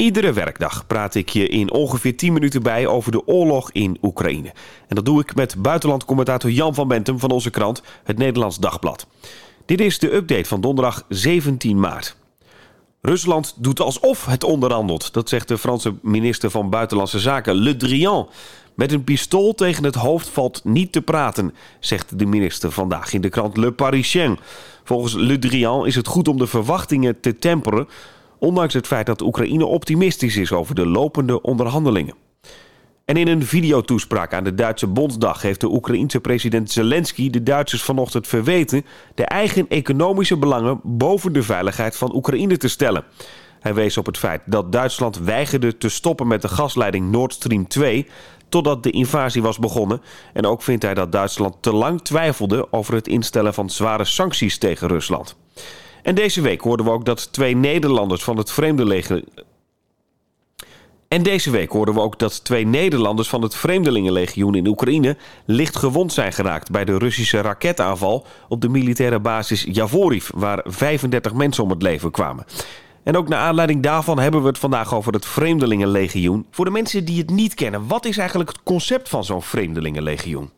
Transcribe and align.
Iedere 0.00 0.32
werkdag 0.32 0.86
praat 0.86 1.14
ik 1.14 1.28
je 1.28 1.48
in 1.48 1.70
ongeveer 1.70 2.16
10 2.16 2.32
minuten 2.32 2.62
bij 2.62 2.86
over 2.86 3.12
de 3.12 3.26
oorlog 3.26 3.72
in 3.72 3.98
Oekraïne. 4.02 4.52
En 4.88 4.94
dat 4.94 5.04
doe 5.04 5.20
ik 5.20 5.34
met 5.34 5.62
buitenlandcommentator 5.62 6.50
Jan 6.50 6.74
van 6.74 6.88
Bentum 6.88 7.18
van 7.18 7.30
onze 7.30 7.50
krant, 7.50 7.82
het 8.04 8.18
Nederlands 8.18 8.58
Dagblad. 8.58 9.06
Dit 9.66 9.80
is 9.80 9.98
de 9.98 10.14
update 10.14 10.44
van 10.44 10.60
donderdag 10.60 11.04
17 11.08 11.80
maart. 11.80 12.16
Rusland 13.00 13.54
doet 13.56 13.80
alsof 13.80 14.26
het 14.26 14.44
onderhandelt, 14.44 15.12
dat 15.12 15.28
zegt 15.28 15.48
de 15.48 15.58
Franse 15.58 15.94
minister 16.02 16.50
van 16.50 16.70
Buitenlandse 16.70 17.18
Zaken 17.18 17.54
Le 17.54 17.76
Drian. 17.76 18.28
Met 18.74 18.92
een 18.92 19.04
pistool 19.04 19.54
tegen 19.54 19.84
het 19.84 19.94
hoofd 19.94 20.28
valt 20.28 20.64
niet 20.64 20.92
te 20.92 21.02
praten, 21.02 21.54
zegt 21.80 22.18
de 22.18 22.26
minister 22.26 22.72
vandaag 22.72 23.12
in 23.12 23.20
de 23.20 23.28
krant 23.28 23.56
Le 23.56 23.72
Parisien. 23.72 24.38
Volgens 24.84 25.14
Le 25.14 25.38
Drian 25.38 25.86
is 25.86 25.94
het 25.94 26.06
goed 26.06 26.28
om 26.28 26.38
de 26.38 26.46
verwachtingen 26.46 27.20
te 27.20 27.38
temperen, 27.38 27.88
ondanks 28.40 28.74
het 28.74 28.86
feit 28.86 29.06
dat 29.06 29.20
Oekraïne 29.20 29.66
optimistisch 29.66 30.36
is 30.36 30.52
over 30.52 30.74
de 30.74 30.86
lopende 30.86 31.42
onderhandelingen. 31.42 32.14
En 33.04 33.16
in 33.16 33.28
een 33.28 33.44
videotoespraak 33.44 34.34
aan 34.34 34.44
de 34.44 34.54
Duitse 34.54 34.86
Bondsdag 34.86 35.42
heeft 35.42 35.60
de 35.60 35.70
Oekraïense 35.70 36.20
president 36.20 36.70
Zelensky 36.70 37.30
de 37.30 37.42
Duitsers 37.42 37.82
vanochtend 37.82 38.26
verweten 38.26 38.84
de 39.14 39.24
eigen 39.24 39.68
economische 39.68 40.36
belangen 40.36 40.80
boven 40.82 41.32
de 41.32 41.42
veiligheid 41.42 41.96
van 41.96 42.14
Oekraïne 42.14 42.56
te 42.56 42.68
stellen. 42.68 43.04
Hij 43.60 43.74
wees 43.74 43.96
op 43.96 44.06
het 44.06 44.18
feit 44.18 44.42
dat 44.44 44.72
Duitsland 44.72 45.18
weigerde 45.18 45.76
te 45.76 45.88
stoppen 45.88 46.26
met 46.26 46.42
de 46.42 46.48
gasleiding 46.48 47.10
Nord 47.10 47.32
Stream 47.32 47.68
2 47.68 48.06
totdat 48.48 48.82
de 48.82 48.90
invasie 48.90 49.42
was 49.42 49.58
begonnen. 49.58 50.02
En 50.32 50.46
ook 50.46 50.62
vindt 50.62 50.82
hij 50.82 50.94
dat 50.94 51.12
Duitsland 51.12 51.54
te 51.60 51.72
lang 51.72 52.02
twijfelde 52.02 52.72
over 52.72 52.94
het 52.94 53.08
instellen 53.08 53.54
van 53.54 53.70
zware 53.70 54.04
sancties 54.04 54.58
tegen 54.58 54.88
Rusland. 54.88 55.36
En 56.02 56.14
deze 56.14 56.40
week 56.40 56.60
hoorden 56.60 56.86
we 56.86 56.92
ook 56.92 57.04
dat 57.04 57.32
twee 57.32 57.56
Nederlanders 57.56 58.22
van 58.22 58.36
het 58.36 58.50
Vreemdelingenleger. 58.50 59.24
En 61.08 61.22
deze 61.22 61.50
week 61.50 61.72
we 61.72 62.00
ook 62.00 62.18
dat 62.18 62.44
twee 62.44 62.66
Nederlanders 62.66 63.28
van 63.28 63.42
het 63.42 63.54
Vreemdelingenlegioen 63.54 64.54
in 64.54 64.66
Oekraïne 64.66 65.16
licht 65.44 65.76
gewond 65.76 66.12
zijn 66.12 66.32
geraakt 66.32 66.70
bij 66.70 66.84
de 66.84 66.98
Russische 66.98 67.40
raketaanval 67.40 68.26
op 68.48 68.60
de 68.60 68.68
militaire 68.68 69.20
basis 69.20 69.66
Javoriv, 69.68 70.28
waar 70.34 70.64
35 70.64 71.32
mensen 71.34 71.64
om 71.64 71.70
het 71.70 71.82
leven 71.82 72.10
kwamen. 72.10 72.44
En 73.02 73.16
ook 73.16 73.28
naar 73.28 73.40
aanleiding 73.40 73.82
daarvan 73.82 74.18
hebben 74.18 74.42
we 74.42 74.48
het 74.48 74.58
vandaag 74.58 74.94
over 74.94 75.12
het 75.12 75.26
Vreemdelingenlegioen. 75.26 76.46
Voor 76.50 76.64
de 76.64 76.70
mensen 76.70 77.04
die 77.04 77.18
het 77.18 77.30
niet 77.30 77.54
kennen, 77.54 77.86
wat 77.86 78.04
is 78.04 78.18
eigenlijk 78.18 78.48
het 78.48 78.62
concept 78.62 79.08
van 79.08 79.24
zo'n 79.24 79.42
Vreemdelingenlegioen? 79.42 80.50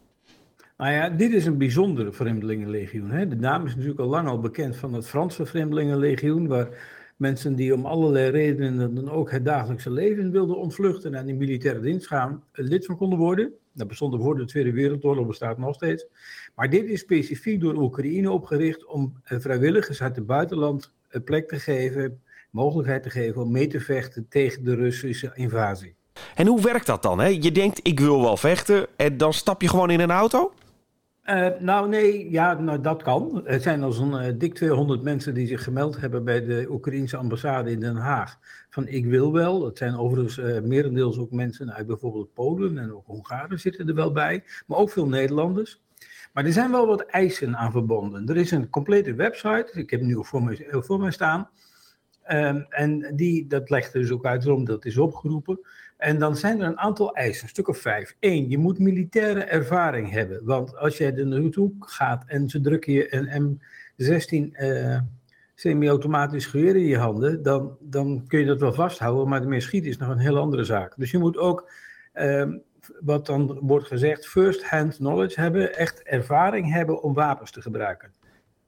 Nou 0.82 0.94
ja, 0.94 1.08
dit 1.08 1.32
is 1.32 1.46
een 1.46 1.58
bijzondere 1.58 2.12
Vreemdelingenlegioen. 2.12 3.10
Hè? 3.10 3.28
De 3.28 3.36
naam 3.36 3.66
is 3.66 3.74
natuurlijk 3.74 4.00
al 4.00 4.06
lang 4.06 4.28
al 4.28 4.40
bekend 4.40 4.76
van 4.76 4.92
het 4.94 5.08
Franse 5.08 5.46
Vreemdelingenlegioen, 5.46 6.46
waar 6.46 6.68
mensen 7.16 7.54
die 7.54 7.74
om 7.74 7.86
allerlei 7.86 8.30
redenen 8.30 8.94
dan 8.94 9.10
ook 9.10 9.30
het 9.30 9.44
dagelijkse 9.44 9.90
leven 9.90 10.30
wilden 10.30 10.56
ontvluchten 10.56 11.14
en 11.14 11.28
in 11.28 11.36
militaire 11.36 11.80
dienst 11.80 12.06
gaan, 12.06 12.44
lid 12.52 12.86
van 12.86 12.96
konden 12.96 13.18
worden. 13.18 13.52
Dat 13.72 13.88
bestond 13.88 14.22
voor 14.22 14.36
de 14.36 14.44
Tweede 14.44 14.72
Wereldoorlog, 14.72 15.26
bestaat 15.26 15.58
nog 15.58 15.74
steeds. 15.74 16.06
Maar 16.54 16.70
dit 16.70 16.84
is 16.84 17.00
specifiek 17.00 17.60
door 17.60 17.74
Oekraïne 17.74 18.30
opgericht 18.30 18.86
om 18.86 19.12
vrijwilligers 19.24 20.02
uit 20.02 20.16
het 20.16 20.26
buitenland 20.26 20.92
een 21.08 21.24
plek 21.24 21.48
te 21.48 21.58
geven, 21.58 22.20
mogelijkheid 22.50 23.02
te 23.02 23.10
geven 23.10 23.42
om 23.42 23.50
mee 23.50 23.66
te 23.66 23.80
vechten 23.80 24.26
tegen 24.28 24.64
de 24.64 24.74
Russische 24.74 25.30
invasie. 25.34 25.94
En 26.34 26.46
hoe 26.46 26.62
werkt 26.62 26.86
dat 26.86 27.02
dan? 27.02 27.20
Hè? 27.20 27.26
Je 27.26 27.52
denkt, 27.52 27.80
ik 27.82 28.00
wil 28.00 28.20
wel 28.20 28.36
vechten 28.36 28.86
en 28.96 29.16
dan 29.16 29.32
stap 29.32 29.62
je 29.62 29.68
gewoon 29.68 29.90
in 29.90 30.00
een 30.00 30.10
auto? 30.10 30.52
Uh, 31.30 31.48
nou 31.58 31.88
nee, 31.88 32.30
ja, 32.30 32.54
nou, 32.54 32.80
dat 32.80 33.02
kan. 33.02 33.46
Er 33.46 33.60
zijn 33.60 33.82
al 33.82 33.92
zo'n 33.92 34.24
uh, 34.24 34.32
dik 34.34 34.54
200 34.54 35.02
mensen 35.02 35.34
die 35.34 35.46
zich 35.46 35.64
gemeld 35.64 36.00
hebben 36.00 36.24
bij 36.24 36.44
de 36.44 36.66
Oekraïnse 36.70 37.16
ambassade 37.16 37.70
in 37.70 37.80
Den 37.80 37.96
Haag. 37.96 38.38
Van 38.70 38.88
ik 38.88 39.06
wil 39.06 39.32
wel. 39.32 39.60
Dat 39.60 39.78
zijn 39.78 39.96
overigens 39.96 40.38
uh, 40.38 40.60
merendeels 40.60 41.18
ook 41.18 41.30
mensen 41.30 41.72
uit 41.72 41.86
bijvoorbeeld 41.86 42.34
Polen 42.34 42.78
en 42.78 42.92
ook 42.92 43.06
Hongaren 43.06 43.60
zitten 43.60 43.88
er 43.88 43.94
wel 43.94 44.12
bij. 44.12 44.44
Maar 44.66 44.78
ook 44.78 44.90
veel 44.90 45.08
Nederlanders. 45.08 45.82
Maar 46.32 46.44
er 46.44 46.52
zijn 46.52 46.70
wel 46.70 46.86
wat 46.86 47.06
eisen 47.06 47.56
aan 47.56 47.72
verbonden. 47.72 48.28
Er 48.28 48.36
is 48.36 48.50
een 48.50 48.70
complete 48.70 49.14
website, 49.14 49.70
ik 49.72 49.90
heb 49.90 50.00
nu 50.00 50.24
voor 50.24 50.42
mij, 50.42 50.66
voor 50.70 51.00
mij 51.00 51.10
staan. 51.10 51.48
Um, 52.30 52.66
en 52.68 53.16
die, 53.16 53.46
dat 53.46 53.70
legt 53.70 53.92
dus 53.92 54.10
ook 54.10 54.24
uit 54.24 54.44
waarom 54.44 54.64
dat 54.64 54.84
is 54.84 54.98
opgeroepen. 54.98 55.60
En 56.02 56.18
dan 56.18 56.36
zijn 56.36 56.60
er 56.60 56.66
een 56.66 56.78
aantal 56.78 57.14
eisen, 57.14 57.48
stuk 57.48 57.68
of 57.68 57.78
vijf. 57.78 58.16
Eén, 58.20 58.48
je 58.48 58.58
moet 58.58 58.78
militaire 58.78 59.40
ervaring 59.40 60.10
hebben. 60.10 60.44
Want 60.44 60.76
als 60.76 60.96
jij 60.96 61.14
er 61.14 61.26
naartoe 61.26 61.72
gaat 61.78 62.24
en 62.26 62.48
ze 62.48 62.60
drukken 62.60 62.92
je 62.92 63.14
een 63.14 63.60
M16 63.60 64.60
uh, 64.60 65.00
semi-automatisch 65.54 66.46
geweer 66.46 66.76
in 66.76 66.86
je 66.86 66.98
handen, 66.98 67.42
dan, 67.42 67.76
dan 67.80 68.24
kun 68.26 68.38
je 68.38 68.46
dat 68.46 68.60
wel 68.60 68.72
vasthouden, 68.72 69.28
maar 69.28 69.42
ermee 69.42 69.60
schieten 69.60 69.90
is 69.90 69.96
nog 69.96 70.08
een 70.08 70.18
heel 70.18 70.38
andere 70.38 70.64
zaak. 70.64 70.94
Dus 70.96 71.10
je 71.10 71.18
moet 71.18 71.36
ook, 71.36 71.70
uh, 72.14 72.52
wat 73.00 73.26
dan 73.26 73.58
wordt 73.60 73.86
gezegd, 73.86 74.26
first-hand 74.26 74.96
knowledge 74.96 75.40
hebben, 75.40 75.76
echt 75.76 76.02
ervaring 76.02 76.72
hebben 76.72 77.02
om 77.02 77.14
wapens 77.14 77.50
te 77.50 77.62
gebruiken. 77.62 78.12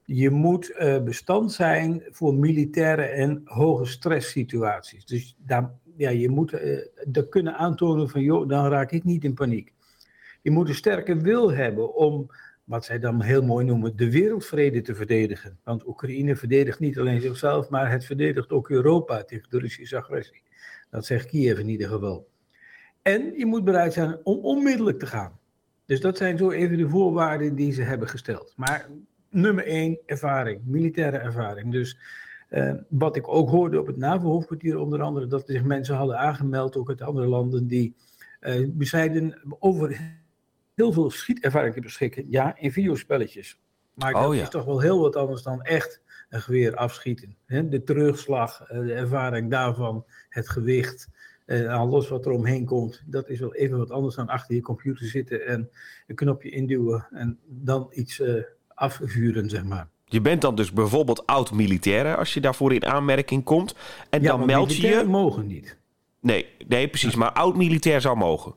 Je 0.05 0.29
moet 0.29 0.69
uh, 0.69 1.03
bestand 1.03 1.51
zijn 1.51 2.03
voor 2.09 2.33
militaire 2.33 3.03
en 3.03 3.41
hoge 3.45 3.85
stresssituaties. 3.85 5.05
Dus 5.05 5.35
daar 5.37 5.71
ja, 5.97 6.09
je 6.09 6.29
moet 6.29 6.53
uh, 6.53 7.29
kunnen 7.29 7.55
aantonen 7.55 8.09
van, 8.09 8.21
joh, 8.21 8.47
dan 8.47 8.69
raak 8.69 8.91
ik 8.91 9.03
niet 9.03 9.23
in 9.23 9.33
paniek. 9.33 9.73
Je 10.41 10.51
moet 10.51 10.67
een 10.67 10.75
sterke 10.75 11.17
wil 11.17 11.51
hebben 11.51 11.95
om, 11.95 12.29
wat 12.63 12.85
zij 12.85 12.99
dan 12.99 13.21
heel 13.21 13.43
mooi 13.43 13.65
noemen, 13.65 13.95
de 13.95 14.11
wereldvrede 14.11 14.81
te 14.81 14.95
verdedigen. 14.95 15.59
Want 15.63 15.87
Oekraïne 15.87 16.35
verdedigt 16.35 16.79
niet 16.79 16.99
alleen 16.99 17.21
zichzelf, 17.21 17.69
maar 17.69 17.91
het 17.91 18.05
verdedigt 18.05 18.51
ook 18.51 18.69
Europa 18.69 19.23
tegen 19.23 19.49
de 19.49 19.59
Russische 19.59 19.97
agressie. 19.97 20.41
Dat 20.89 21.05
zegt 21.05 21.25
Kiev 21.25 21.59
in 21.59 21.69
ieder 21.69 21.87
geval. 21.87 22.27
En 23.01 23.33
je 23.37 23.45
moet 23.45 23.63
bereid 23.63 23.93
zijn 23.93 24.17
om 24.23 24.37
onmiddellijk 24.37 24.99
te 24.99 25.05
gaan. 25.05 25.39
Dus 25.85 26.01
dat 26.01 26.17
zijn 26.17 26.37
zo 26.37 26.51
even 26.51 26.77
de 26.77 26.89
voorwaarden 26.89 27.55
die 27.55 27.71
ze 27.71 27.81
hebben 27.81 28.07
gesteld. 28.07 28.53
Maar 28.55 28.89
nummer 29.29 29.65
één, 29.65 29.99
ervaring, 30.05 30.61
militaire 30.63 31.17
ervaring. 31.17 31.71
Dus 31.71 31.97
uh, 32.55 32.73
wat 32.89 33.15
ik 33.15 33.27
ook 33.27 33.49
hoorde 33.49 33.79
op 33.79 33.87
het 33.87 33.97
NAVO-hoofdkwartier 33.97 34.77
onder 34.77 35.01
andere, 35.01 35.27
dat 35.27 35.47
zich 35.47 35.63
mensen 35.63 35.95
hadden 35.95 36.17
aangemeld, 36.17 36.75
ook 36.75 36.89
uit 36.89 37.01
andere 37.01 37.27
landen, 37.27 37.67
die 37.67 37.95
uh, 38.41 38.69
zeiden 38.79 39.39
over 39.59 40.13
heel 40.73 40.91
veel 40.93 41.09
schietervaring 41.09 41.73
te 41.73 41.81
beschikken. 41.81 42.25
Ja, 42.29 42.57
in 42.57 42.71
videospelletjes. 42.71 43.59
Maar 43.93 44.13
oh, 44.13 44.21
dat 44.21 44.35
ja. 44.35 44.41
is 44.41 44.49
toch 44.49 44.65
wel 44.65 44.79
heel 44.79 44.99
wat 44.99 45.15
anders 45.15 45.41
dan 45.41 45.61
echt 45.61 46.01
een 46.29 46.41
geweer 46.41 46.75
afschieten. 46.75 47.37
Hè? 47.45 47.69
De 47.69 47.83
terugslag, 47.83 48.71
uh, 48.71 48.79
de 48.79 48.93
ervaring 48.93 49.51
daarvan, 49.51 50.05
het 50.29 50.49
gewicht, 50.49 51.09
alles 51.67 52.09
wat 52.09 52.25
er 52.25 52.31
omheen 52.31 52.65
komt, 52.65 53.03
dat 53.05 53.29
is 53.29 53.39
wel 53.39 53.55
even 53.55 53.77
wat 53.77 53.91
anders 53.91 54.15
dan 54.15 54.27
achter 54.27 54.55
je 54.55 54.61
computer 54.61 55.05
zitten 55.05 55.45
en 55.45 55.69
een 56.07 56.15
knopje 56.15 56.49
induwen 56.49 57.07
en 57.11 57.39
dan 57.45 57.87
iets 57.91 58.23
afvuren, 58.67 59.49
zeg 59.49 59.63
maar. 59.63 59.89
Je 60.05 60.21
bent 60.21 60.41
dan 60.41 60.55
dus 60.55 60.71
bijvoorbeeld 60.71 61.25
oud-militair 61.25 62.17
als 62.17 62.33
je 62.33 62.41
daarvoor 62.41 62.73
in 62.73 62.85
aanmerking 62.85 63.43
komt. 63.43 63.75
En 64.09 64.21
ja, 64.21 64.27
dan 64.27 64.45
meld 64.45 64.75
je 64.75 64.87
je. 64.87 65.03
mogen 65.03 65.47
niet. 65.47 65.77
Nee, 66.19 66.45
nee 66.67 66.87
precies. 66.87 67.11
Ja. 67.11 67.17
Maar 67.17 67.31
oud-militair 67.31 68.01
zou 68.01 68.17
mogen. 68.17 68.53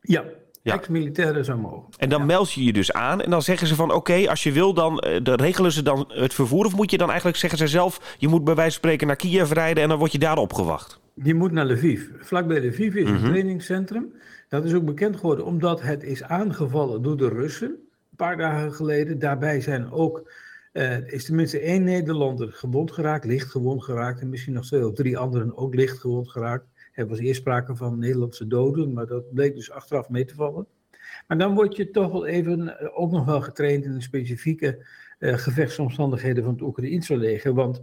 Ja, 0.00 0.24
ja. 0.62 0.74
ex-militairen 0.74 1.44
zou 1.44 1.58
mogen. 1.58 1.88
En 1.96 2.08
dan 2.08 2.20
ja. 2.20 2.26
meld 2.26 2.52
je 2.52 2.64
je 2.64 2.72
dus 2.72 2.92
aan. 2.92 3.20
En 3.20 3.30
dan 3.30 3.42
zeggen 3.42 3.66
ze 3.66 3.74
van 3.74 3.88
oké, 3.88 3.96
okay, 3.96 4.26
als 4.26 4.42
je 4.42 4.52
wil, 4.52 4.74
dan, 4.74 5.04
dan 5.22 5.34
regelen 5.34 5.72
ze 5.72 5.82
dan 5.82 6.04
het 6.08 6.34
vervoer. 6.34 6.64
Of 6.64 6.76
moet 6.76 6.90
je 6.90 6.98
dan 6.98 7.08
eigenlijk 7.08 7.38
zeggen 7.38 7.58
ze 7.58 7.66
zelf, 7.66 8.16
je 8.18 8.28
moet 8.28 8.44
bij 8.44 8.54
wijze 8.54 8.70
van 8.70 8.80
spreken 8.80 9.06
naar 9.06 9.16
Kiev 9.16 9.50
rijden 9.50 9.82
en 9.82 9.88
dan 9.88 9.98
word 9.98 10.12
je 10.12 10.18
daar 10.18 10.38
opgewacht. 10.38 11.00
Je 11.14 11.34
moet 11.34 11.52
naar 11.52 11.66
Lviv. 11.66 12.02
Vlakbij 12.18 12.66
Lviv 12.66 12.94
is 12.94 13.04
een 13.04 13.10
mm 13.10 13.16
-hmm. 13.16 13.28
trainingscentrum. 13.28 14.12
Dat 14.48 14.64
is 14.64 14.74
ook 14.74 14.84
bekend 14.84 15.16
geworden 15.16 15.44
omdat 15.44 15.82
het 15.82 16.02
is 16.02 16.22
aangevallen 16.22 17.02
door 17.02 17.16
de 17.16 17.28
Russen. 17.28 17.68
Een 17.68 18.16
paar 18.16 18.36
dagen 18.36 18.72
geleden. 18.72 19.18
Daarbij 19.18 19.60
zijn 19.60 19.92
ook 19.92 20.30
uh, 20.72 21.12
is 21.12 21.24
tenminste 21.24 21.60
één 21.60 21.84
Nederlander 21.84 22.52
gewond 22.52 22.92
geraakt, 22.92 23.24
licht 23.24 23.50
gewond 23.50 23.84
geraakt. 23.84 24.20
En 24.20 24.28
misschien 24.28 24.52
nog 24.52 24.66
twee 24.66 24.86
of 24.86 24.94
drie 24.94 25.18
anderen 25.18 25.56
ook 25.56 25.74
licht 25.74 25.98
gewond 25.98 26.30
geraakt. 26.30 26.66
Er 26.92 27.06
was 27.06 27.18
eerst 27.18 27.40
sprake 27.40 27.76
van 27.76 27.98
Nederlandse 27.98 28.46
doden, 28.46 28.92
maar 28.92 29.06
dat 29.06 29.34
bleek 29.34 29.54
dus 29.54 29.70
achteraf 29.70 30.08
mee 30.08 30.24
te 30.24 30.34
vallen. 30.34 30.66
Maar 31.26 31.38
dan 31.38 31.54
word 31.54 31.76
je 31.76 31.90
toch 31.90 32.12
wel 32.12 32.26
even 32.26 32.60
uh, 32.60 32.98
ook 33.00 33.10
nog 33.10 33.24
wel 33.24 33.40
getraind 33.40 33.84
in 33.84 33.94
de 33.94 34.00
specifieke 34.00 34.86
uh, 35.18 35.34
gevechtsomstandigheden 35.34 36.44
van 36.44 36.52
het 36.52 36.62
Oekraïnse 36.62 37.16
leger. 37.16 37.54
Want 37.54 37.82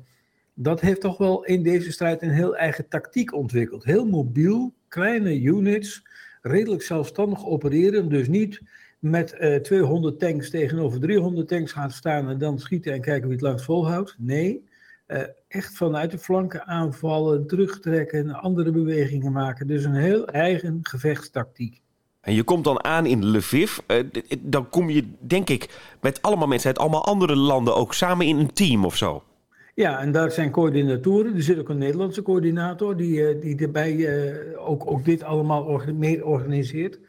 dat 0.53 0.81
heeft 0.81 1.01
toch 1.01 1.17
wel 1.17 1.45
in 1.45 1.63
deze 1.63 1.91
strijd 1.91 2.21
een 2.21 2.29
heel 2.29 2.55
eigen 2.55 2.87
tactiek 2.87 3.33
ontwikkeld. 3.33 3.83
Heel 3.83 4.05
mobiel, 4.05 4.73
kleine 4.87 5.41
units, 5.41 6.03
redelijk 6.41 6.81
zelfstandig 6.81 7.45
opereren. 7.45 8.09
Dus 8.09 8.27
niet 8.27 8.61
met 8.99 9.35
uh, 9.39 9.55
200 9.55 10.19
tanks 10.19 10.49
tegenover 10.49 10.99
300 10.99 11.47
tanks 11.47 11.71
gaan 11.71 11.91
staan 11.91 12.29
en 12.29 12.37
dan 12.37 12.59
schieten 12.59 12.93
en 12.93 13.01
kijken 13.01 13.27
wie 13.27 13.37
het 13.37 13.45
langs 13.45 13.63
volhoudt. 13.63 14.15
Nee, 14.17 14.65
uh, 15.07 15.21
echt 15.47 15.75
vanuit 15.75 16.11
de 16.11 16.17
flanken 16.17 16.65
aanvallen, 16.65 17.47
terugtrekken, 17.47 18.31
andere 18.31 18.71
bewegingen 18.71 19.31
maken. 19.31 19.67
Dus 19.67 19.83
een 19.83 19.95
heel 19.95 20.27
eigen 20.27 20.79
gevechtstactiek. 20.81 21.81
En 22.21 22.33
je 22.33 22.43
komt 22.43 22.63
dan 22.63 22.83
aan 22.83 23.05
in 23.05 23.25
Lviv. 23.25 23.77
Uh, 23.87 24.03
dan 24.39 24.69
kom 24.69 24.89
je, 24.89 25.03
denk 25.19 25.49
ik, 25.49 25.69
met 26.01 26.21
allemaal 26.21 26.47
mensen 26.47 26.67
uit 26.67 26.79
allemaal 26.79 27.05
andere 27.05 27.35
landen 27.35 27.75
ook 27.75 27.93
samen 27.93 28.25
in 28.25 28.37
een 28.37 28.53
team 28.53 28.85
of 28.85 28.95
zo. 28.95 29.23
Ja, 29.75 29.99
en 29.99 30.11
daar 30.11 30.31
zijn 30.31 30.51
coördinatoren. 30.51 31.35
Er 31.35 31.43
zit 31.43 31.59
ook 31.59 31.69
een 31.69 31.77
Nederlandse 31.77 32.21
coördinator 32.21 32.97
die, 32.97 33.39
die 33.39 33.57
erbij 33.57 34.55
ook, 34.55 34.91
ook 34.91 35.05
dit 35.05 35.23
allemaal 35.23 35.81
meer 35.93 36.25
organiseert. 36.25 36.99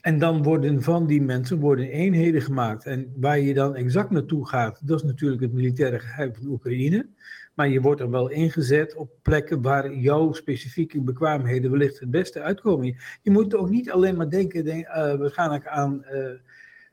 En 0.00 0.18
dan 0.18 0.42
worden 0.42 0.82
van 0.82 1.06
die 1.06 1.22
mensen 1.22 1.58
worden 1.58 1.88
eenheden 1.88 2.42
gemaakt. 2.42 2.86
En 2.86 3.12
waar 3.16 3.38
je 3.38 3.54
dan 3.54 3.74
exact 3.74 4.10
naartoe 4.10 4.48
gaat, 4.48 4.80
dat 4.86 4.98
is 4.98 5.06
natuurlijk 5.06 5.42
het 5.42 5.52
militaire 5.52 5.98
geheim 5.98 6.34
van 6.34 6.46
Oekraïne. 6.46 7.06
Maar 7.54 7.68
je 7.68 7.80
wordt 7.80 8.00
er 8.00 8.10
wel 8.10 8.28
ingezet 8.28 8.94
op 8.94 9.10
plekken 9.22 9.62
waar 9.62 9.94
jouw 9.94 10.32
specifieke 10.32 11.00
bekwaamheden 11.00 11.70
wellicht 11.70 12.00
het 12.00 12.10
beste 12.10 12.40
uitkomen. 12.40 12.96
Je 13.22 13.30
moet 13.30 13.54
ook 13.54 13.70
niet 13.70 13.90
alleen 13.90 14.16
maar 14.16 14.30
denken, 14.30 14.64
denk, 14.64 14.86
uh, 14.86 14.94
waarschijnlijk 15.14 15.66
aan 15.66 16.04
uh, 16.12 16.28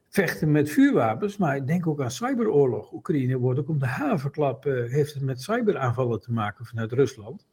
vechten 0.09 0.51
met 0.51 0.69
vuurwapens, 0.69 1.37
maar 1.37 1.65
denk 1.65 1.87
ook 1.87 2.01
aan 2.01 2.11
cyberoorlog. 2.11 2.93
Oekraïne 2.93 3.37
wordt 3.37 3.59
ook 3.59 3.69
om 3.69 3.79
de 3.79 3.85
havenklap, 3.85 4.63
heeft 4.63 5.13
het 5.13 5.23
met 5.23 5.41
cyberaanvallen 5.41 6.19
te 6.19 6.31
maken 6.31 6.65
vanuit 6.65 6.91
Rusland. 6.91 7.45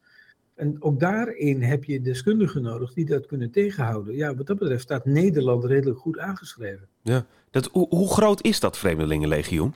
En 0.55 0.75
ook 0.79 0.99
daarin 0.99 1.61
heb 1.61 1.83
je 1.83 2.01
deskundigen 2.01 2.61
nodig 2.61 2.93
die 2.93 3.05
dat 3.05 3.25
kunnen 3.25 3.51
tegenhouden. 3.51 4.15
Ja, 4.15 4.35
wat 4.35 4.47
dat 4.47 4.57
betreft 4.57 4.81
staat 4.81 5.05
Nederland 5.05 5.63
redelijk 5.63 5.99
goed 5.99 6.19
aangeschreven. 6.19 6.87
Ja, 7.01 7.25
dat, 7.51 7.65
hoe, 7.71 7.87
hoe 7.89 8.09
groot 8.09 8.43
is 8.43 8.59
dat 8.59 8.77
Vreemdelingenlegioen? 8.77 9.73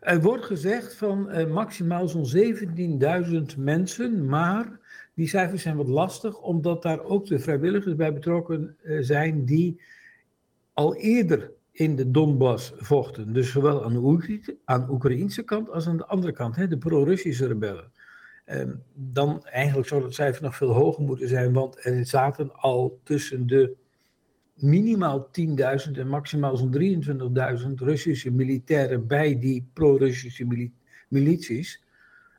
Er 0.00 0.20
wordt 0.20 0.44
gezegd 0.44 0.94
van 0.94 1.28
uh, 1.30 1.52
maximaal 1.52 2.08
zo'n 2.08 2.26
17.000 3.54 3.58
mensen, 3.58 4.26
maar 4.26 4.80
die 5.14 5.28
cijfers 5.28 5.62
zijn 5.62 5.76
wat 5.76 5.88
lastig, 5.88 6.40
omdat 6.40 6.82
daar 6.82 7.04
ook 7.04 7.26
de 7.26 7.38
vrijwilligers 7.38 7.94
bij 7.94 8.12
betrokken 8.12 8.76
uh, 8.82 8.98
zijn 9.02 9.44
die 9.44 9.80
al 10.72 10.96
eerder 10.96 11.50
in 11.72 11.96
de 11.96 12.10
Donbass 12.10 12.72
vochten. 12.76 13.32
Dus 13.32 13.50
zowel 13.50 13.84
aan 13.84 13.92
de, 13.92 14.56
aan 14.64 14.86
de 14.86 14.92
Oekraïnse 14.92 15.42
kant 15.42 15.70
als 15.70 15.86
aan 15.86 15.96
de 15.96 16.06
andere 16.06 16.32
kant, 16.32 16.56
hè, 16.56 16.68
de 16.68 16.78
pro-Russische 16.78 17.46
rebellen. 17.46 17.92
Uh, 18.52 18.62
dan 18.94 19.44
eigenlijk 19.44 19.88
zou 19.88 20.04
het 20.04 20.14
cijfer 20.14 20.42
nog 20.42 20.56
veel 20.56 20.72
hoger 20.72 21.02
moeten 21.02 21.28
zijn, 21.28 21.52
want 21.52 21.84
er 21.84 22.06
zaten 22.06 22.54
al 22.54 23.00
tussen 23.02 23.46
de 23.46 23.76
minimaal 24.54 25.28
10.000 25.86 25.92
en 25.92 26.08
maximaal 26.08 26.56
zo'n 26.56 27.02
23.000 27.66 27.74
Russische 27.74 28.30
militairen 28.30 29.06
bij 29.06 29.38
die 29.38 29.66
pro-Russische 29.72 30.70
milities. 31.08 31.82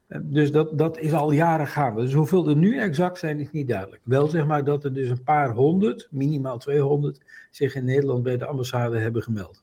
Eh, 0.07 0.19
dus 0.24 0.51
dat, 0.51 0.77
dat 0.77 0.98
is 0.98 1.13
al 1.13 1.31
jaren 1.31 1.68
gaande. 1.68 2.01
Dus 2.01 2.13
hoeveel 2.13 2.50
er 2.50 2.56
nu 2.56 2.80
exact 2.80 3.19
zijn, 3.19 3.39
is 3.39 3.51
niet 3.51 3.68
duidelijk. 3.68 4.01
Wel 4.06 4.27
zeg 4.27 4.45
maar 4.45 4.63
dat 4.63 4.83
er 4.83 4.94
dus 4.94 5.09
een 5.09 5.24
paar 5.24 5.51
honderd, 5.51 6.07
minimaal 6.12 6.57
200, 6.57 7.21
zich 7.51 7.75
in 7.75 7.86
Nederland 7.86 8.24
bij 8.24 8.38
de 8.38 8.45
ambassade 8.45 8.98
hebben 8.98 9.24
gemeld. 9.24 9.62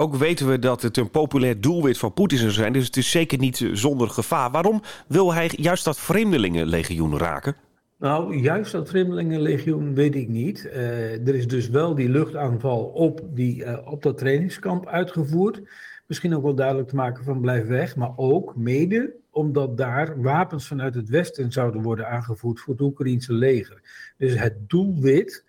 Ook 0.00 0.14
weten 0.14 0.48
we 0.48 0.58
dat 0.58 0.82
het 0.82 0.96
een 0.96 1.10
populair 1.10 1.60
doelwit 1.60 1.98
van 1.98 2.12
Poetin 2.12 2.38
zou 2.38 2.50
zijn, 2.50 2.72
dus 2.72 2.86
het 2.86 2.96
is 2.96 3.10
zeker 3.10 3.38
niet 3.38 3.68
zonder 3.72 4.08
gevaar. 4.08 4.50
Waarom 4.50 4.82
wil 5.06 5.34
hij 5.34 5.50
juist 5.56 5.84
dat 5.84 5.98
vreemdelingenlegioen 5.98 7.18
raken? 7.18 7.54
Nou, 7.98 8.36
juist 8.36 8.72
dat 8.72 8.88
Vreemdelingenlegioen 8.88 9.94
weet 9.94 10.14
ik 10.14 10.28
niet. 10.28 10.64
Uh, 10.64 11.28
er 11.28 11.34
is 11.34 11.48
dus 11.48 11.68
wel 11.68 11.94
die 11.94 12.08
luchtaanval 12.08 12.84
op, 12.84 13.20
die, 13.34 13.64
uh, 13.64 13.78
op 13.84 14.02
dat 14.02 14.18
trainingskamp 14.18 14.86
uitgevoerd. 14.86 15.62
Misschien 16.06 16.36
ook 16.36 16.42
wel 16.42 16.54
duidelijk 16.54 16.88
te 16.88 16.96
maken 16.96 17.24
van 17.24 17.40
blijf 17.40 17.66
weg, 17.66 17.96
maar 17.96 18.12
ook 18.16 18.56
mede 18.56 19.14
omdat 19.30 19.76
daar 19.76 20.22
wapens 20.22 20.66
vanuit 20.66 20.94
het 20.94 21.08
westen 21.08 21.52
zouden 21.52 21.82
worden 21.82 22.08
aangevoerd 22.08 22.60
voor 22.60 22.72
het 22.72 22.82
Oekraïnse 22.82 23.32
leger. 23.32 23.80
Dus 24.16 24.38
het 24.38 24.68
doelwit 24.68 25.44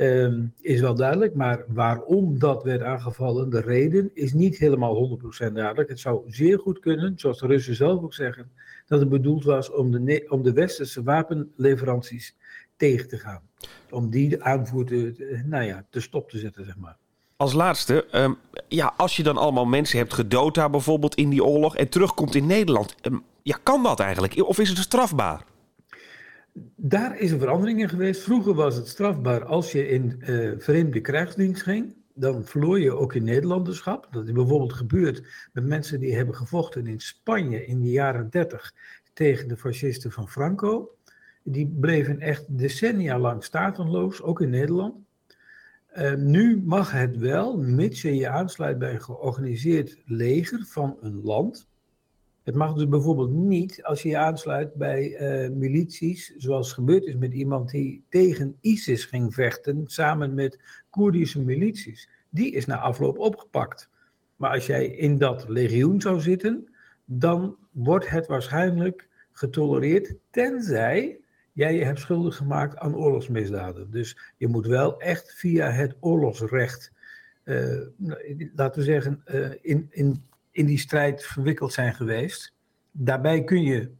uh, 0.00 0.44
is 0.60 0.80
wel 0.80 0.94
duidelijk, 0.94 1.34
maar 1.34 1.64
waarom 1.68 2.38
dat 2.38 2.62
werd 2.62 2.82
aangevallen, 2.82 3.50
de 3.50 3.60
reden 3.60 4.10
is 4.14 4.32
niet 4.32 4.58
helemaal 4.58 5.20
100% 5.48 5.52
duidelijk. 5.52 5.88
Het 5.88 6.00
zou 6.00 6.22
zeer 6.26 6.58
goed 6.58 6.78
kunnen, 6.78 7.12
zoals 7.16 7.38
de 7.38 7.46
Russen 7.46 7.74
zelf 7.74 8.02
ook 8.02 8.14
zeggen, 8.14 8.50
dat 8.86 9.00
het 9.00 9.08
bedoeld 9.08 9.44
was 9.44 9.70
om 9.70 9.90
de, 9.90 10.26
om 10.28 10.42
de 10.42 10.52
westerse 10.52 11.02
wapenleveranties 11.02 12.36
tegen 12.76 13.08
te 13.08 13.18
gaan. 13.18 13.42
Om 13.90 14.10
die 14.10 14.42
aanvoer 14.42 14.84
te, 14.84 15.42
nou 15.46 15.64
ja, 15.64 15.86
te 15.90 16.00
stop 16.00 16.30
te 16.30 16.38
zetten, 16.38 16.64
zeg 16.64 16.76
maar. 16.76 16.96
Als 17.36 17.52
laatste, 17.52 18.06
um, 18.12 18.36
ja, 18.68 18.94
als 18.96 19.16
je 19.16 19.22
dan 19.22 19.36
allemaal 19.36 19.64
mensen 19.64 19.98
hebt 19.98 20.14
gedood 20.14 20.54
daar 20.54 20.70
bijvoorbeeld 20.70 21.14
in 21.14 21.28
die 21.28 21.44
oorlog 21.44 21.76
en 21.76 21.88
terugkomt 21.88 22.34
in 22.34 22.46
Nederland, 22.46 22.94
um, 23.02 23.22
ja, 23.42 23.58
kan 23.62 23.82
dat 23.82 24.00
eigenlijk? 24.00 24.42
Of 24.42 24.58
is 24.58 24.68
het 24.68 24.78
strafbaar? 24.78 25.44
Daar 26.76 27.18
is 27.18 27.30
een 27.30 27.38
verandering 27.38 27.80
in 27.80 27.88
geweest. 27.88 28.22
Vroeger 28.22 28.54
was 28.54 28.76
het 28.76 28.88
strafbaar 28.88 29.44
als 29.44 29.72
je 29.72 29.88
in 29.88 30.22
uh, 30.26 30.52
vreemde 30.58 31.00
krijgsdienst 31.00 31.62
ging. 31.62 31.94
Dan 32.14 32.44
verloor 32.44 32.80
je 32.80 32.96
ook 32.96 33.14
in 33.14 33.24
Nederlanderschap. 33.24 34.08
Dat 34.10 34.26
is 34.26 34.32
bijvoorbeeld 34.32 34.72
gebeurd 34.72 35.22
met 35.52 35.64
mensen 35.64 36.00
die 36.00 36.14
hebben 36.14 36.34
gevochten 36.34 36.86
in 36.86 37.00
Spanje 37.00 37.66
in 37.66 37.80
de 37.80 37.90
jaren 37.90 38.30
30 38.30 38.74
tegen 39.12 39.48
de 39.48 39.56
fascisten 39.56 40.12
van 40.12 40.28
Franco. 40.28 40.94
Die 41.42 41.66
bleven 41.80 42.20
echt 42.20 42.58
decennia 42.58 43.18
lang 43.18 43.44
statenloos, 43.44 44.22
ook 44.22 44.40
in 44.40 44.50
Nederland. 44.50 44.94
Uh, 45.96 46.14
nu 46.14 46.62
mag 46.64 46.90
het 46.90 47.16
wel, 47.16 47.58
mits 47.58 48.02
je 48.02 48.14
je 48.14 48.28
aansluit 48.28 48.78
bij 48.78 48.92
een 48.92 49.02
georganiseerd 49.02 49.96
leger 50.04 50.64
van 50.66 50.96
een 51.00 51.20
land. 51.22 51.69
Het 52.42 52.54
mag 52.54 52.74
dus 52.74 52.88
bijvoorbeeld 52.88 53.30
niet 53.30 53.82
als 53.82 54.02
je 54.02 54.08
je 54.08 54.16
aansluit 54.16 54.74
bij 54.74 55.20
uh, 55.44 55.50
milities, 55.50 56.34
zoals 56.36 56.72
gebeurd 56.72 57.04
is 57.04 57.16
met 57.16 57.32
iemand 57.32 57.70
die 57.70 58.04
tegen 58.08 58.56
ISIS 58.60 59.04
ging 59.04 59.34
vechten, 59.34 59.82
samen 59.86 60.34
met 60.34 60.58
Koerdische 60.90 61.40
milities. 61.40 62.08
Die 62.28 62.52
is 62.52 62.66
na 62.66 62.78
afloop 62.78 63.18
opgepakt. 63.18 63.88
Maar 64.36 64.50
als 64.50 64.66
jij 64.66 64.86
in 64.86 65.18
dat 65.18 65.48
legioen 65.48 66.00
zou 66.00 66.20
zitten, 66.20 66.68
dan 67.04 67.56
wordt 67.70 68.08
het 68.08 68.26
waarschijnlijk 68.26 69.08
getolereerd, 69.32 70.14
tenzij 70.30 71.20
jij 71.52 71.74
je 71.74 71.84
hebt 71.84 71.98
schuldig 71.98 72.36
gemaakt 72.36 72.76
aan 72.76 72.96
oorlogsmisdaden. 72.96 73.90
Dus 73.90 74.18
je 74.36 74.48
moet 74.48 74.66
wel 74.66 75.00
echt 75.00 75.32
via 75.32 75.70
het 75.70 75.96
oorlogsrecht, 76.00 76.92
uh, 77.44 77.80
laten 78.54 78.78
we 78.80 78.84
zeggen, 78.84 79.22
uh, 79.26 79.50
in, 79.60 79.86
in 79.90 80.22
in 80.50 80.66
die 80.66 80.78
strijd 80.78 81.24
verwikkeld 81.24 81.72
zijn 81.72 81.94
geweest. 81.94 82.54
Daarbij 82.90 83.44
kun 83.44 83.62
je 83.62 83.92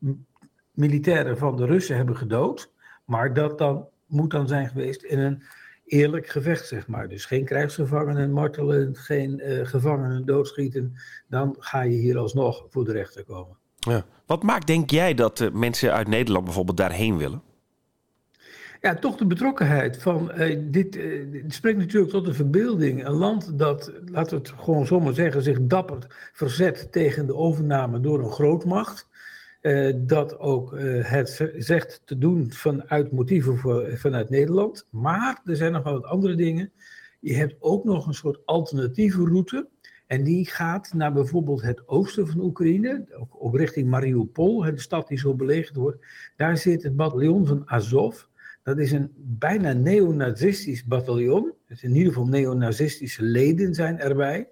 militairen 0.70 1.38
van 1.38 1.56
de 1.56 1.67
Russen 1.67 1.97
hebben 1.97 2.17
gedood, 2.17 2.73
maar 3.05 3.35
dat 3.35 3.58
dan, 3.58 3.88
moet 4.06 4.31
dan 4.31 4.49
zijn 4.49 4.69
geweest 4.69 5.02
in 5.02 5.19
een 5.19 5.43
eerlijk 5.85 6.29
gevecht, 6.29 6.67
zeg 6.67 6.87
maar. 6.87 7.08
Dus 7.08 7.25
geen 7.25 7.44
krijgsgevangenen 7.44 8.32
martelen, 8.32 8.97
geen 8.97 9.41
uh, 9.44 9.67
gevangenen 9.67 10.26
doodschieten. 10.26 10.94
Dan 11.29 11.56
ga 11.58 11.82
je 11.82 11.97
hier 11.97 12.19
alsnog 12.19 12.67
voor 12.70 12.85
de 12.85 12.93
rechter 12.93 13.25
komen. 13.25 13.56
Ja. 13.79 14.05
Wat 14.26 14.43
maakt, 14.43 14.67
denk 14.67 14.91
jij, 14.91 15.14
dat 15.14 15.41
uh, 15.41 15.50
mensen 15.50 15.93
uit 15.93 16.08
Nederland 16.08 16.44
bijvoorbeeld 16.44 16.76
daarheen 16.76 17.17
willen? 17.17 17.43
Ja, 18.81 18.94
toch 18.94 19.17
de 19.17 19.27
betrokkenheid 19.27 20.03
van 20.03 20.31
uh, 20.39 20.58
dit, 20.63 20.99
spreekt 21.46 21.79
natuurlijk 21.79 22.13
tot 22.13 22.25
de 22.25 22.34
verbeelding. 22.34 23.06
Een 23.06 23.13
land 23.13 23.58
dat, 23.58 23.93
laten 24.05 24.37
we 24.37 24.49
het 24.49 24.60
gewoon 24.60 24.87
zomaar 24.87 25.15
zeggen, 25.15 25.43
zich 25.43 25.58
dapper 25.60 26.31
verzet 26.32 26.93
tegen 26.93 27.27
de 27.27 27.34
overname 27.34 28.01
door 28.01 28.19
een 28.19 28.31
grootmacht. 28.31 29.08
Uh, 29.63 29.94
dat 29.96 30.39
ook 30.39 30.75
het 31.03 31.51
zegt 31.56 32.03
te 32.05 32.19
doen 32.19 32.53
vanuit 32.53 33.13
motieven 33.13 33.58
vanuit 33.99 34.31
Nederland. 34.31 34.87
Maar 34.91 35.41
er 35.44 35.56
zijn 35.56 35.72
nog 35.72 35.82
wel 35.82 35.93
wat 35.93 36.05
andere 36.05 36.34
dingen. 36.34 36.72
Je 37.20 37.34
hebt 37.37 37.56
ook 37.58 37.84
nog 37.84 38.06
een 38.06 38.15
soort 38.15 38.41
alternatieve 38.44 39.25
route. 39.25 39.69
En 40.06 40.25
die 40.25 40.46
gaat 40.46 40.93
naar 40.93 41.13
bijvoorbeeld 41.13 41.63
het 41.63 41.89
oosten 41.89 42.27
van 42.27 42.41
Oekraïne, 42.41 43.06
ook 43.19 43.43
op 43.43 43.55
richting 43.55 43.89
Mariupol, 43.89 44.60
de 44.60 44.81
stad 44.81 45.08
die 45.08 45.19
zo 45.19 45.34
belegerd 45.34 45.77
wordt. 45.77 46.06
Daar 46.37 46.56
zit 46.56 46.82
het 46.82 46.96
bataljon 46.96 47.46
van 47.46 47.63
Azov. 47.67 48.29
Dat 48.62 48.79
is 48.79 48.93
een 48.93 49.10
bijna 49.17 49.72
neonazistisch 49.72 50.84
bataljon. 50.84 51.52
Dus 51.67 51.82
in 51.82 51.94
ieder 51.94 52.12
geval 52.12 52.29
neonazistische 52.29 53.22
leden 53.22 53.74
zijn 53.74 53.98
erbij. 53.98 54.48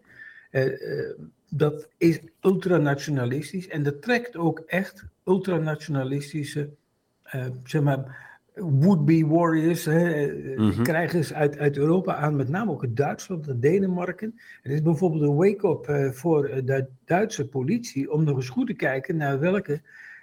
Uh, 0.50 0.64
uh, 0.64 1.10
dat 1.48 1.88
is 1.96 2.20
ultranationalistisch 2.40 3.68
en 3.68 3.82
dat 3.82 4.02
trekt 4.02 4.36
ook 4.36 4.58
echt 4.66 5.04
ultranationalistische, 5.24 6.70
uh, 7.34 7.46
zeg 7.64 7.82
maar, 7.82 8.26
would-be 8.54 9.26
warriors, 9.26 9.84
hè, 9.84 10.26
mm-hmm. 10.56 10.82
krijgers 10.84 11.32
uit, 11.32 11.58
uit 11.58 11.76
Europa 11.76 12.14
aan, 12.14 12.36
met 12.36 12.48
name 12.48 12.70
ook 12.70 12.82
het 12.82 12.96
Duitsland 12.96 13.48
en 13.48 13.60
Denemarken. 13.60 14.38
Het 14.62 14.72
is 14.72 14.82
bijvoorbeeld 14.82 15.22
een 15.22 15.34
wake-up 15.34 16.14
voor 16.16 16.62
de 16.64 16.86
Duitse 17.04 17.48
politie 17.48 18.12
om 18.12 18.24
nog 18.24 18.36
eens 18.36 18.48
goed 18.48 18.66
te 18.66 18.74
kijken 18.74 19.16
naar 19.16 19.40
welke 19.40 19.80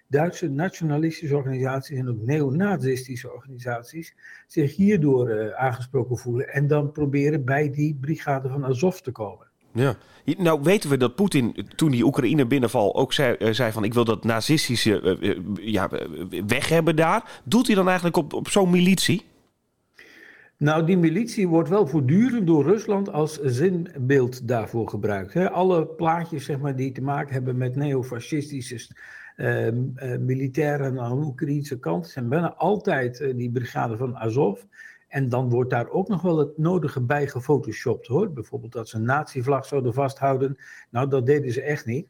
Duitse 0.08 0.50
nationalistische 0.50 1.36
organisaties 1.36 1.98
en 1.98 2.10
ook 2.10 2.22
neonazistische 2.22 3.34
organisaties 3.34 4.16
zich 4.48 4.76
hierdoor 4.76 5.30
uh, 5.30 5.54
aangesproken 5.54 6.18
voelen 6.18 6.50
en 6.50 6.68
dan 6.68 6.92
proberen 6.92 7.46
bij 7.46 7.72
die 7.72 7.98
brigade 8.02 8.50
van 8.50 8.66
Azov 8.66 8.98
te 8.98 9.12
komen. 9.12 9.48
Ja, 9.72 9.96
nou 10.38 10.60
weten 10.64 10.90
we 10.90 10.98
dat 10.98 11.16
Poetin 11.16 11.68
toen 11.76 11.92
die 11.92 12.06
Oekraïne 12.06 12.46
binnenval 12.46 12.96
ook 12.96 13.14
zei, 13.14 13.36
uh, 13.40 13.50
zei 13.52 13.72
van 13.72 13.84
ik 13.84 13.94
wil 13.94 14.06
dat 14.06 14.24
nazistische 14.24 15.18
uh, 15.22 15.38
ja, 15.62 15.90
weg 16.48 16.70
hebben 16.70 16.96
daar. 16.96 17.42
Doet 17.44 17.68
hij 17.68 17.76
dan 17.76 17.86
eigenlijk 17.86 18.18
op, 18.18 18.34
op 18.34 18.50
zo'n 18.50 18.70
militie? 18.70 19.26
Nou, 20.58 20.86
die 20.86 20.98
militie 20.98 21.48
wordt 21.48 21.70
wel 21.70 21.88
voortdurend 21.88 22.48
door 22.48 22.64
Rusland 22.64 23.12
als 23.12 23.40
zinbeeld 23.42 24.48
daarvoor 24.48 24.90
gebruikt. 24.90 25.34
Hè. 25.34 25.52
Alle 25.52 25.86
plaatjes 25.86 26.46
zeg 26.46 26.60
maar, 26.60 26.76
die 26.76 26.92
te 26.92 27.02
maken 27.02 27.34
hebben 27.34 27.58
met 27.58 27.76
neofascistische 27.76 28.96
uh, 29.36 29.68
uh, 29.68 30.18
militairen 30.20 31.00
aan 31.00 31.20
de 31.20 31.26
Oekraïnse 31.26 31.80
kant 31.80 32.08
zijn 32.08 32.30
bijna 32.30 32.54
altijd 32.54 33.20
uh, 33.20 33.36
die 33.36 33.52
brigade 33.52 33.98
van 33.98 34.18
Azov. 34.18 34.62
En 35.08 35.30
dan 35.30 35.50
wordt 35.50 35.70
daar 35.70 35.90
ook 35.90 36.08
nog 36.08 36.22
wel 36.22 36.38
het 36.38 36.58
nodige 36.58 37.02
bij 37.02 37.28
gefotoshopt 37.28 38.08
hoor. 38.08 38.32
Bijvoorbeeld 38.32 38.72
dat 38.72 38.90
ze 38.90 38.96
een 38.96 39.04
natievlag 39.04 39.66
zouden 39.66 39.94
vasthouden. 39.94 40.58
Nou, 40.90 41.10
dat 41.10 41.26
deden 41.26 41.52
ze 41.52 41.62
echt 41.62 41.86
niet. 41.86 42.08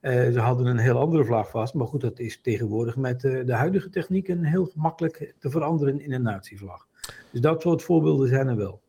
Uh, 0.00 0.12
ze 0.12 0.40
hadden 0.40 0.66
een 0.66 0.78
heel 0.78 0.98
andere 0.98 1.24
vlag 1.24 1.50
vast. 1.50 1.74
Maar 1.74 1.86
goed, 1.86 2.00
dat 2.00 2.18
is 2.18 2.40
tegenwoordig 2.40 2.96
met 2.96 3.20
de 3.20 3.54
huidige 3.54 3.90
technieken 3.90 4.44
heel 4.44 4.64
gemakkelijk 4.66 5.34
te 5.38 5.50
veranderen 5.50 6.00
in 6.00 6.12
een 6.12 6.22
natievlag. 6.22 6.86
Dus 7.30 7.40
dat 7.40 7.62
soort 7.62 7.82
voorbeelden 7.82 8.28
zijn 8.28 8.48
er 8.48 8.56
wel. 8.56 8.82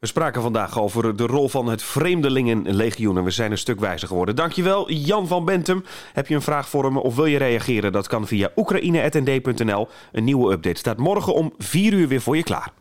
We 0.00 0.06
spraken 0.06 0.42
vandaag 0.42 0.80
over 0.80 1.16
de 1.16 1.26
rol 1.26 1.48
van 1.48 1.66
het 1.66 1.82
Vreemdelingenlegioen 1.82 3.16
en 3.18 3.24
we 3.24 3.30
zijn 3.30 3.50
een 3.50 3.58
stuk 3.58 3.80
wijzer 3.80 4.08
geworden. 4.08 4.36
Dankjewel 4.36 4.90
Jan 4.90 5.26
van 5.26 5.44
Bentum. 5.44 5.84
Heb 6.12 6.26
je 6.26 6.34
een 6.34 6.42
vraag 6.42 6.68
voor 6.68 6.92
me 6.92 7.00
of 7.00 7.16
wil 7.16 7.26
je 7.26 7.38
reageren? 7.38 7.92
Dat 7.92 8.06
kan 8.06 8.26
via 8.26 8.50
oekraïne.nd.nl. 8.56 9.88
Een 10.12 10.24
nieuwe 10.24 10.52
update 10.52 10.78
staat 10.78 10.96
morgen 10.96 11.34
om 11.34 11.52
4 11.58 11.92
uur 11.92 12.08
weer 12.08 12.20
voor 12.20 12.36
je 12.36 12.42
klaar. 12.42 12.72